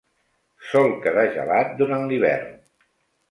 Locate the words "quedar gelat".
1.03-1.77